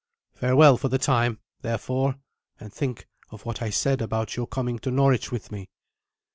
[0.33, 2.15] Farewell for the time, therefore,
[2.59, 5.69] and think of what I said about your coming to Norwich with me."